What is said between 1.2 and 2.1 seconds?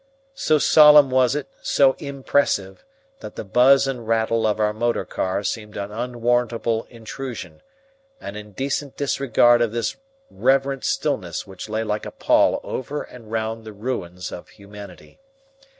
it, so